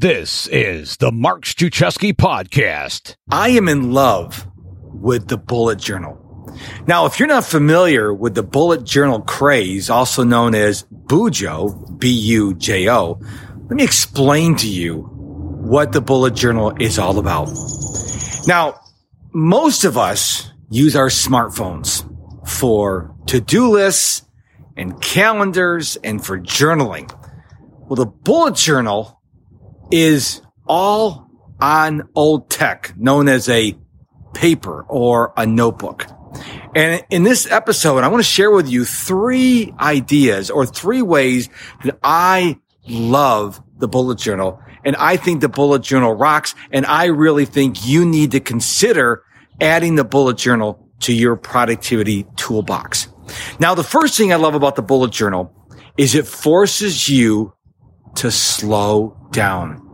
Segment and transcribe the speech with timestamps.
[0.00, 3.16] This is the Mark Struczewski podcast.
[3.30, 4.46] I am in love
[4.94, 6.16] with the bullet journal.
[6.86, 13.20] Now, if you're not familiar with the bullet journal craze, also known as Bujo, B-U-J-O,
[13.64, 17.50] let me explain to you what the bullet journal is all about.
[18.46, 18.80] Now,
[19.34, 22.08] most of us use our smartphones
[22.48, 24.22] for to-do lists
[24.78, 27.14] and calendars and for journaling.
[27.80, 29.19] Well, the bullet journal
[29.90, 31.30] is all
[31.60, 33.76] on old tech known as a
[34.34, 36.06] paper or a notebook.
[36.74, 41.48] And in this episode, I want to share with you three ideas or three ways
[41.84, 42.58] that I
[42.88, 44.60] love the bullet journal.
[44.84, 46.54] And I think the bullet journal rocks.
[46.70, 49.24] And I really think you need to consider
[49.60, 53.08] adding the bullet journal to your productivity toolbox.
[53.58, 55.52] Now, the first thing I love about the bullet journal
[55.96, 57.52] is it forces you
[58.16, 59.86] to slow down.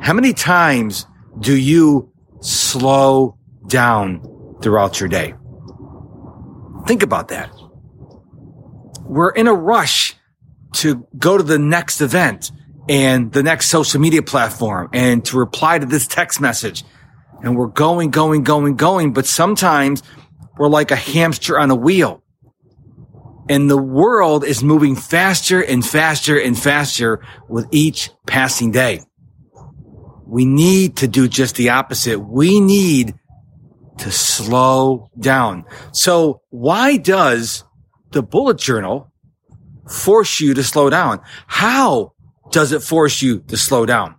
[0.00, 1.06] How many times
[1.38, 5.34] do you slow down throughout your day?
[6.86, 7.50] Think about that.
[9.04, 10.16] We're in a rush
[10.74, 12.52] to go to the next event
[12.88, 16.84] and the next social media platform and to reply to this text message.
[17.42, 19.12] And we're going, going, going, going.
[19.12, 20.02] But sometimes
[20.56, 22.22] we're like a hamster on a wheel
[23.48, 29.00] and the world is moving faster and faster and faster with each passing day.
[30.26, 32.18] We need to do just the opposite.
[32.20, 33.14] We need
[33.98, 35.64] to slow down.
[35.92, 37.64] So why does
[38.10, 39.10] the bullet journal
[39.88, 41.20] force you to slow down?
[41.46, 42.12] How
[42.50, 44.16] does it force you to slow down?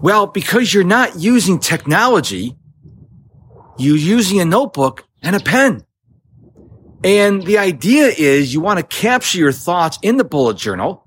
[0.00, 2.56] Well, because you're not using technology,
[3.78, 5.84] you're using a notebook and a pen.
[7.04, 11.06] And the idea is you want to capture your thoughts in the bullet journal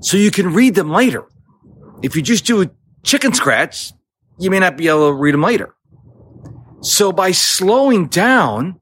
[0.00, 1.26] so you can read them later.
[2.02, 2.70] If you just do a
[3.02, 3.92] chicken scratch,
[4.38, 5.74] you may not be able to read them later.
[6.80, 8.80] So by slowing down,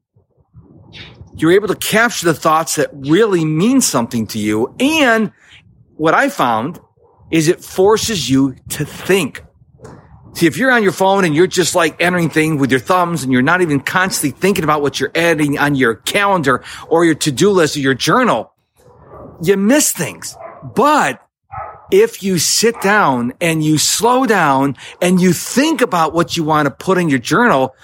[1.36, 4.75] you're able to capture the thoughts that really mean something to you.
[4.78, 5.32] And
[5.97, 6.78] what I found
[7.31, 9.42] is it forces you to think.
[10.34, 13.22] See, if you're on your phone and you're just like entering things with your thumbs
[13.22, 17.15] and you're not even constantly thinking about what you're adding on your calendar or your
[17.15, 18.53] to-do list or your journal,
[19.41, 20.37] you miss things.
[20.75, 21.25] But
[21.93, 26.66] if you sit down and you slow down and you think about what you want
[26.66, 27.77] to put in your journal,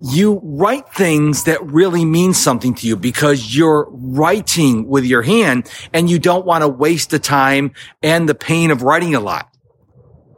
[0.00, 5.68] you write things that really mean something to you because you're writing with your hand
[5.92, 7.72] and you don't want to waste the time
[8.04, 9.48] and the pain of writing a lot.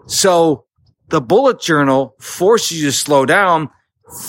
[0.07, 0.65] So
[1.11, 3.71] the bullet journal forces you to slow down,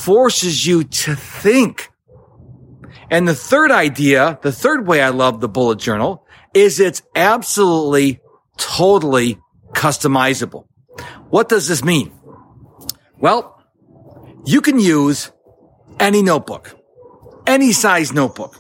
[0.04, 1.90] forces you to think.
[3.10, 8.22] And the third idea, the third way I love the bullet journal is it's absolutely,
[8.58, 9.38] totally
[9.74, 10.66] customizable.
[11.30, 12.12] What does this mean?
[13.18, 13.62] Well,
[14.46, 15.32] you can use
[16.00, 16.76] any notebook,
[17.46, 18.58] any size notebook.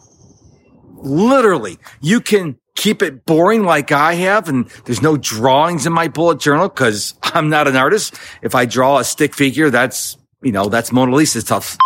[0.97, 4.49] Literally, you can keep it boring like I have.
[4.49, 8.15] And there's no drawings in my bullet journal because I'm not an artist.
[8.41, 11.77] If I draw a stick figure, that's, you know, that's Mona Lisa stuff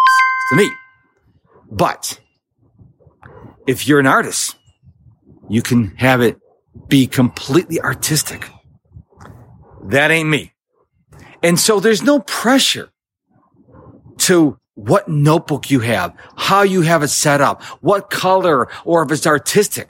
[0.50, 0.72] to me.
[1.70, 2.18] But
[3.68, 4.56] if you're an artist,
[5.50, 6.40] you can have it
[6.88, 8.50] be completely artistic.
[9.84, 10.54] That ain't me.
[11.44, 12.90] And so there's no pressure
[14.20, 19.12] to what notebook you have, how you have it set up, what color, or if
[19.12, 19.90] it's artistic.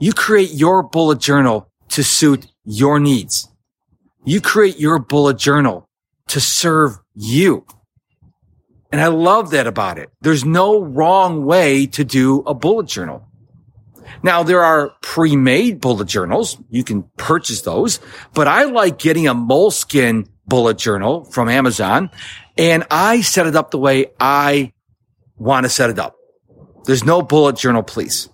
[0.00, 3.48] You create your bullet journal to suit your needs.
[4.24, 5.90] You create your bullet journal
[6.28, 7.66] to serve you.
[8.90, 10.08] And I love that about it.
[10.22, 13.28] There's no wrong way to do a bullet journal.
[14.22, 16.56] Now there are pre-made bullet journals.
[16.70, 18.00] You can purchase those,
[18.32, 22.08] but I like getting a Moleskine bullet journal from Amazon
[22.56, 24.72] and I set it up the way I
[25.36, 26.16] want to set it up.
[26.86, 28.30] There's no bullet journal, please.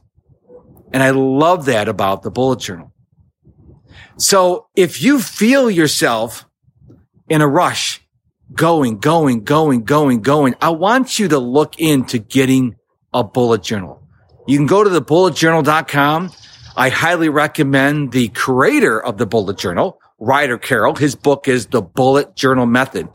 [0.96, 2.90] And I love that about the bullet journal.
[4.16, 6.46] So if you feel yourself
[7.28, 8.00] in a rush,
[8.54, 12.76] going, going, going, going, going, I want you to look into getting
[13.12, 14.08] a bullet journal.
[14.46, 16.32] You can go to thebulletjournal.com.
[16.78, 20.94] I highly recommend the creator of the bullet journal, Ryder Carroll.
[20.94, 23.10] His book is The Bullet Journal Method.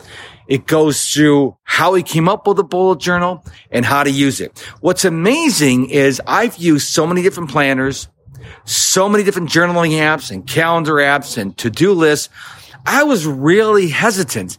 [0.48, 4.42] It goes through how he came up with the bullet journal and how to use
[4.42, 4.60] it.
[4.82, 8.08] What's amazing is I've used so many different planners,
[8.66, 12.30] so many different journaling apps and calendar apps and to-do lists.
[12.86, 14.58] I was really hesitant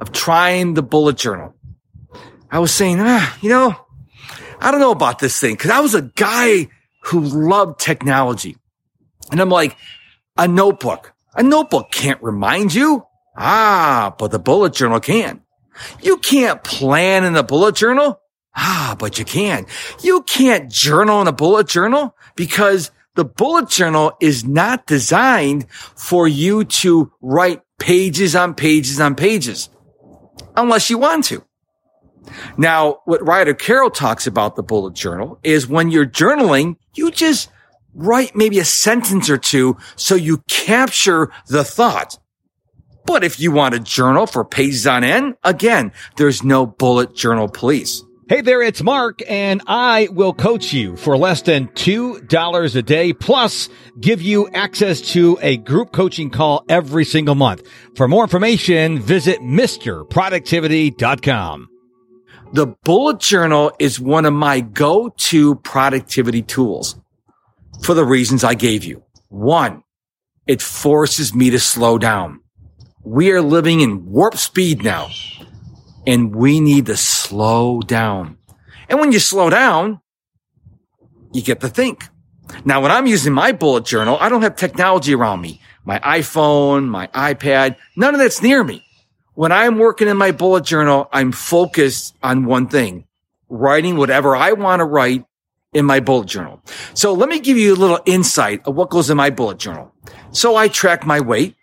[0.00, 1.54] of trying the bullet journal.
[2.50, 3.76] I was saying, ah, you know,
[4.60, 6.68] I don't know about this thing because I was a guy
[7.04, 8.56] who loved technology.
[9.30, 9.76] And I'm like,
[10.36, 13.06] a notebook, A notebook can't remind you.
[13.36, 15.42] Ah, but the bullet journal can.
[16.02, 18.20] You can't plan in the bullet journal.
[18.56, 19.66] Ah, but you can.
[20.02, 26.26] You can't journal in a bullet journal because the bullet journal is not designed for
[26.26, 29.68] you to write pages on pages on pages
[30.56, 31.44] unless you want to.
[32.56, 37.50] Now, what Ryder Carroll talks about the bullet journal is when you're journaling, you just
[37.94, 42.18] write maybe a sentence or two so you capture the thought.
[43.04, 47.48] But if you want a journal for pages on end, again, there's no bullet journal
[47.48, 48.02] police.
[48.28, 53.12] Hey there, it's Mark, and I will coach you for less than $2 a day,
[53.12, 53.68] plus
[53.98, 57.66] give you access to a group coaching call every single month.
[57.96, 61.68] For more information, visit MisterProductivity.com.
[62.52, 67.00] The bullet journal is one of my go-to productivity tools
[67.82, 69.02] for the reasons I gave you.
[69.28, 69.82] One,
[70.46, 72.39] it forces me to slow down.
[73.02, 75.08] We are living in warp speed now
[76.06, 78.38] and we need to slow down.
[78.88, 80.00] And when you slow down,
[81.32, 82.08] you get to think.
[82.64, 85.60] Now, when I'm using my bullet journal, I don't have technology around me.
[85.84, 88.84] My iPhone, my iPad, none of that's near me.
[89.34, 93.06] When I'm working in my bullet journal, I'm focused on one thing,
[93.48, 95.24] writing whatever I want to write
[95.72, 96.60] in my bullet journal.
[96.94, 99.94] So let me give you a little insight of what goes in my bullet journal.
[100.32, 101.56] So I track my weight.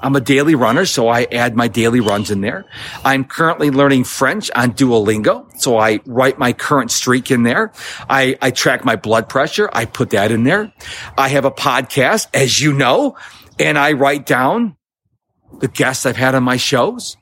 [0.00, 2.64] I'm a daily runner, so I add my daily runs in there.
[3.04, 7.72] I'm currently learning French on Duolingo, so I write my current streak in there.
[8.10, 9.70] I, I track my blood pressure.
[9.72, 10.72] I put that in there.
[11.16, 13.16] I have a podcast, as you know,
[13.58, 14.76] and I write down
[15.60, 17.16] the guests I've had on my shows.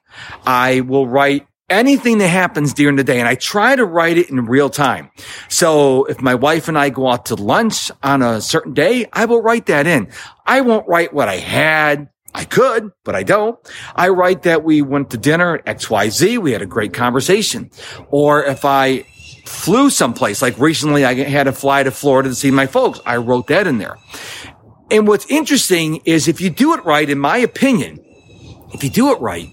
[0.44, 4.30] I will write anything that happens during the day and I try to write it
[4.30, 5.10] in real time.
[5.48, 9.24] So if my wife and I go out to lunch on a certain day, I
[9.24, 10.08] will write that in.
[10.44, 13.58] I won't write what I had I could, but I don't.
[13.94, 16.38] I write that we went to dinner at XYZ.
[16.38, 17.70] We had a great conversation.
[18.08, 19.04] Or if I
[19.44, 23.16] flew someplace, like recently I had to fly to Florida to see my folks, I
[23.16, 23.96] wrote that in there.
[24.90, 27.98] And what's interesting is if you do it right, in my opinion,
[28.72, 29.48] if you do it right,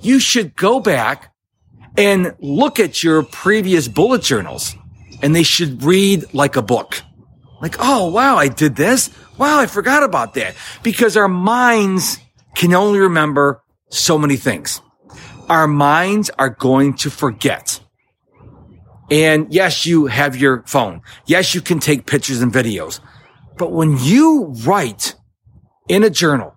[0.00, 1.32] you should go back
[1.96, 4.74] and look at your previous bullet journals
[5.22, 7.02] and they should read like a book.
[7.60, 9.10] Like, oh, wow, I did this.
[9.42, 10.54] Wow, I forgot about that
[10.84, 12.18] because our minds
[12.54, 14.80] can only remember so many things.
[15.48, 17.80] Our minds are going to forget.
[19.10, 21.02] And yes, you have your phone.
[21.26, 23.00] Yes, you can take pictures and videos.
[23.58, 25.16] But when you write
[25.88, 26.56] in a journal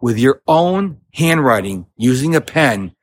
[0.00, 2.94] with your own handwriting using a pen,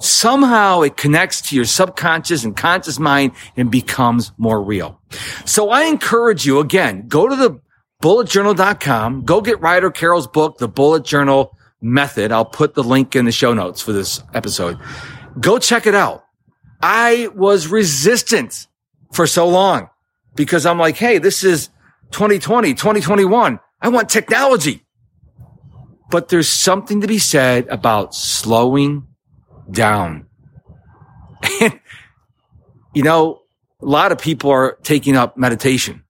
[0.00, 5.00] somehow it connects to your subconscious and conscious mind and becomes more real.
[5.46, 7.63] So I encourage you again, go to the
[8.04, 9.24] bulletjournal.com.
[9.24, 12.32] Go get Ryder Carroll's book, The Bullet Journal Method.
[12.32, 14.78] I'll put the link in the show notes for this episode.
[15.40, 16.22] Go check it out.
[16.82, 18.66] I was resistant
[19.14, 19.88] for so long
[20.34, 21.70] because I'm like, Hey, this is
[22.10, 23.58] 2020, 2021.
[23.80, 24.84] I want technology.
[26.10, 29.06] But there's something to be said about slowing
[29.70, 30.26] down.
[31.60, 31.78] And,
[32.94, 33.42] you know,
[33.82, 36.04] a lot of people are taking up meditation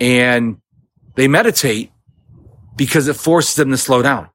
[0.00, 0.58] and
[1.14, 1.92] they meditate
[2.76, 4.28] because it forces them to slow down.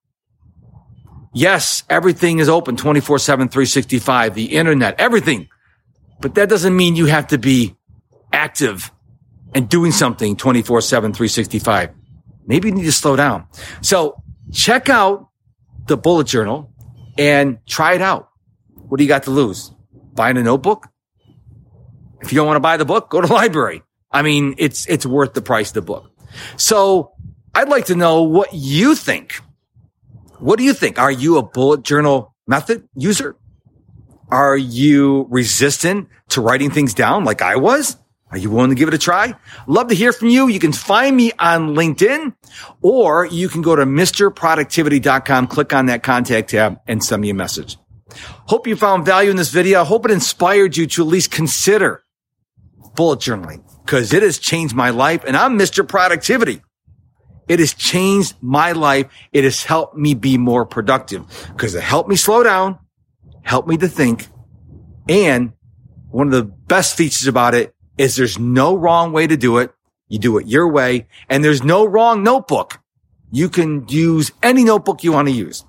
[1.33, 5.47] Yes, everything is open 24 7, 365, the internet, everything.
[6.19, 7.75] But that doesn't mean you have to be
[8.33, 8.91] active
[9.53, 11.91] and doing something 24 7, 365.
[12.45, 13.47] Maybe you need to slow down.
[13.81, 14.21] So
[14.51, 15.29] check out
[15.85, 16.73] the bullet journal
[17.17, 18.29] and try it out.
[18.87, 19.71] What do you got to lose?
[20.13, 20.87] Buying a notebook?
[22.21, 23.83] If you don't want to buy the book, go to the library.
[24.11, 26.08] I mean, it's, it's worth the price of the book.
[26.57, 27.13] So
[27.53, 29.41] I'd like to know what you think.
[30.39, 30.97] What do you think?
[30.99, 33.35] Are you a bullet journal method user?
[34.29, 37.97] Are you resistant to writing things down like I was?
[38.31, 39.33] Are you willing to give it a try?
[39.65, 40.47] Love to hear from you.
[40.47, 42.35] You can find me on LinkedIn
[42.81, 47.33] or you can go to MisterProductivity.com, click on that contact tab and send me a
[47.33, 47.77] message.
[48.45, 49.81] Hope you found value in this video.
[49.81, 52.03] I hope it inspired you to at least consider
[52.95, 55.87] bullet journaling because it has changed my life and I'm Mr.
[55.87, 56.61] Productivity.
[57.47, 59.07] It has changed my life.
[59.33, 62.77] It has helped me be more productive because it helped me slow down,
[63.41, 64.27] helped me to think.
[65.09, 65.53] And
[66.11, 69.73] one of the best features about it is there's no wrong way to do it.
[70.07, 72.79] You do it your way and there's no wrong notebook.
[73.31, 75.65] You can use any notebook you want to use.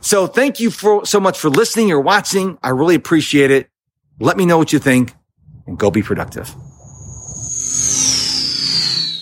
[0.00, 2.58] So thank you for so much for listening or watching.
[2.64, 3.70] I really appreciate it.
[4.18, 5.14] Let me know what you think
[5.68, 6.52] and go be productive.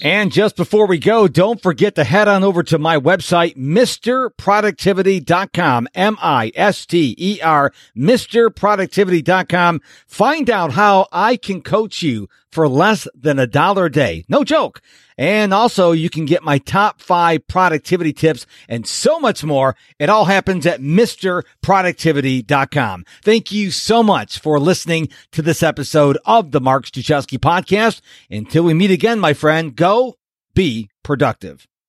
[0.00, 5.88] And just before we go, don't forget to head on over to my website, MisterProductivity.com,
[5.94, 9.80] M-I-S-T-E-R, MisterProductivity.com.
[10.06, 14.24] Find out how I can coach you for less than a dollar a day.
[14.28, 14.82] No joke.
[15.16, 19.74] And also you can get my top five productivity tips and so much more.
[19.98, 23.04] It all happens at MisterProductivity.com.
[23.22, 28.00] Thank you so much for listening to this episode of the Mark Struczewski podcast.
[28.30, 30.16] Until we meet again, my friend, go
[30.54, 31.66] be productive.